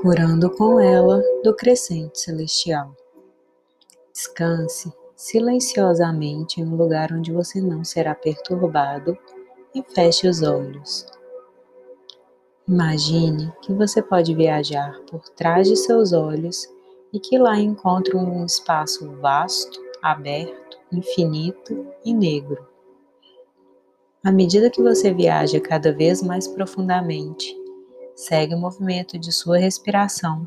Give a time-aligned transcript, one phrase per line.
[0.00, 2.94] curando com ela do crescente celestial.
[4.12, 9.16] Descanse silenciosamente em um lugar onde você não será perturbado
[9.74, 11.06] e feche os olhos.
[12.66, 16.68] Imagine que você pode viajar por trás de seus olhos
[17.12, 22.66] e que lá encontra um espaço vasto, aberto, infinito e negro.
[24.22, 27.56] À medida que você viaja cada vez mais profundamente,
[28.20, 30.46] segue o movimento de sua respiração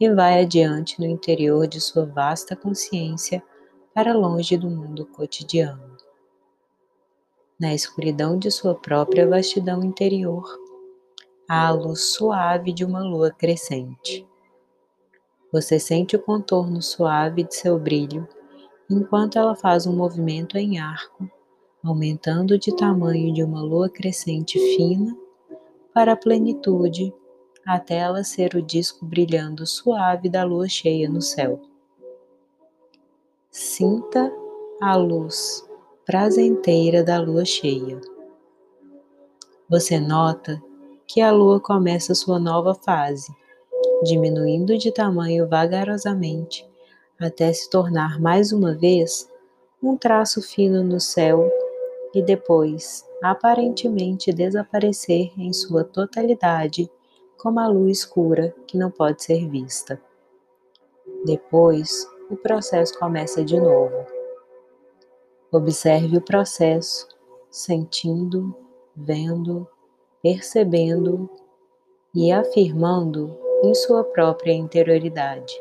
[0.00, 3.42] e vai adiante no interior de sua vasta consciência
[3.94, 5.96] para longe do mundo cotidiano.
[7.60, 10.44] Na escuridão de sua própria vastidão interior,
[11.46, 14.26] há a luz suave de uma lua crescente.
[15.52, 18.26] Você sente o contorno suave de seu brilho
[18.90, 21.30] enquanto ela faz um movimento em arco,
[21.82, 25.14] aumentando de tamanho de uma lua crescente fina
[25.94, 27.14] para a plenitude
[27.64, 31.62] até ela ser o disco brilhando suave da lua cheia no céu.
[33.50, 34.30] Sinta
[34.82, 35.66] a luz
[36.04, 38.00] prazenteira da lua cheia.
[39.70, 40.60] Você nota
[41.06, 43.32] que a lua começa sua nova fase
[44.02, 46.68] diminuindo de tamanho vagarosamente,
[47.18, 49.30] até se tornar mais uma vez
[49.82, 51.50] um traço fino no céu
[52.14, 56.90] e depois aparentemente desaparecer em sua totalidade
[57.38, 59.98] como a luz escura que não pode ser vista.
[61.24, 64.06] Depois, o processo começa de novo.
[65.50, 67.08] Observe o processo,
[67.50, 68.54] sentindo,
[68.94, 69.66] vendo,
[70.22, 71.30] percebendo
[72.14, 75.58] e afirmando em sua própria interioridade.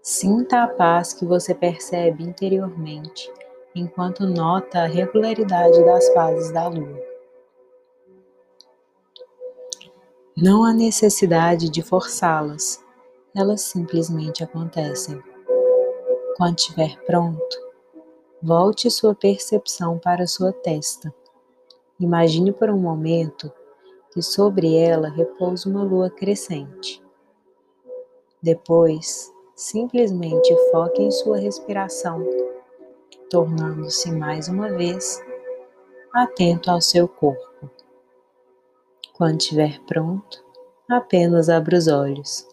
[0.00, 3.32] Sinta a paz que você percebe interiormente
[3.74, 7.00] enquanto nota a regularidade das fases da lua.
[10.36, 12.82] Não há necessidade de forçá-las,
[13.36, 15.22] elas simplesmente acontecem.
[16.36, 17.70] Quando estiver pronto,
[18.42, 21.12] volte sua percepção para sua testa.
[21.98, 23.52] Imagine por um momento
[24.12, 27.02] que sobre ela repousa uma lua crescente.
[28.42, 32.26] Depois, simplesmente foque em sua respiração,
[33.30, 35.22] tornando-se mais uma vez
[36.12, 37.70] atento ao seu corpo.
[39.14, 40.44] Quando estiver pronto,
[40.88, 42.46] apenas abra os olhos.